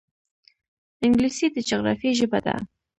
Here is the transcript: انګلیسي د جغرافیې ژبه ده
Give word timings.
انګلیسي 1.05 1.47
د 1.51 1.57
جغرافیې 1.69 2.11
ژبه 2.19 2.39
ده 2.45 2.55